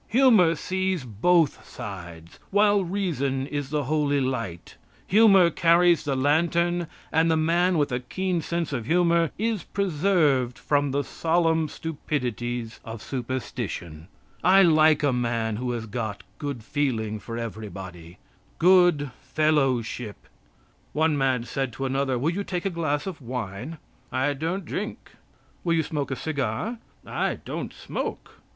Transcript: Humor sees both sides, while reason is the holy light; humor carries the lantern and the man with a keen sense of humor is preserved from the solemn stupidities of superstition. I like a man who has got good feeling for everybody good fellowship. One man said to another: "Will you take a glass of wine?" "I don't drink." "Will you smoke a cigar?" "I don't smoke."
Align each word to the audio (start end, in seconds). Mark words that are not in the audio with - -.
Humor 0.07 0.55
sees 0.55 1.03
both 1.03 1.63
sides, 1.63 2.39
while 2.49 2.83
reason 2.83 3.45
is 3.45 3.69
the 3.69 3.83
holy 3.83 4.19
light; 4.19 4.75
humor 5.05 5.51
carries 5.51 6.05
the 6.05 6.15
lantern 6.15 6.87
and 7.11 7.29
the 7.29 7.37
man 7.37 7.77
with 7.77 7.91
a 7.91 7.99
keen 7.99 8.41
sense 8.41 8.73
of 8.73 8.87
humor 8.87 9.29
is 9.37 9.61
preserved 9.61 10.57
from 10.57 10.89
the 10.89 11.03
solemn 11.03 11.67
stupidities 11.67 12.79
of 12.83 12.99
superstition. 13.03 14.07
I 14.43 14.63
like 14.63 15.03
a 15.03 15.13
man 15.13 15.57
who 15.57 15.69
has 15.73 15.85
got 15.85 16.23
good 16.39 16.63
feeling 16.63 17.19
for 17.19 17.37
everybody 17.37 18.17
good 18.57 19.11
fellowship. 19.21 20.27
One 20.93 21.15
man 21.15 21.43
said 21.43 21.71
to 21.73 21.85
another: 21.85 22.17
"Will 22.17 22.31
you 22.33 22.43
take 22.43 22.65
a 22.65 22.71
glass 22.71 23.05
of 23.05 23.21
wine?" 23.21 23.77
"I 24.11 24.33
don't 24.33 24.65
drink." 24.65 25.11
"Will 25.63 25.75
you 25.75 25.83
smoke 25.83 26.09
a 26.09 26.15
cigar?" 26.15 26.79
"I 27.05 27.35
don't 27.45 27.71
smoke." 27.71 28.41